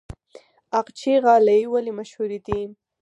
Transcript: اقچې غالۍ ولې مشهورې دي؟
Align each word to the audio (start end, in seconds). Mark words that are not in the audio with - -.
اقچې 0.79 1.13
غالۍ 1.23 1.61
ولې 1.69 1.91
مشهورې 1.99 2.39
دي؟ 2.45 2.61